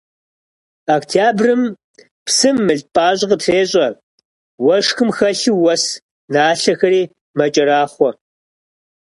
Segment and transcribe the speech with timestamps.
[0.95, 1.61] Октябрым
[2.25, 3.87] псым мыл пӀащӀэ къытрещӀэ,
[4.65, 5.83] уэшхым хэлъу уэс
[6.33, 7.03] налъэхэри
[7.37, 8.11] мэкӀэрахъуэ.